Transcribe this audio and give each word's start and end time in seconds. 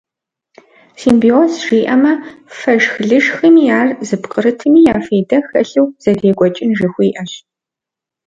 Симбиоз 1.01 1.53
жиӏэмэ, 1.65 2.13
фэшх-лышхми 2.57 3.65
ар 3.79 3.87
зыпкърытми 4.07 4.81
я 4.93 4.97
фейдэ 5.05 5.37
хэлъу 5.47 5.87
зэдекӏуэкӏын 6.03 6.71
жыхуиӏэщ. 6.77 7.31